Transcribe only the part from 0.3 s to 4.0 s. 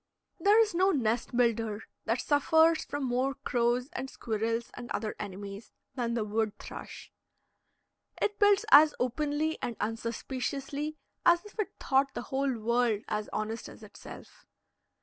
There is no nest builder that suffers more from crows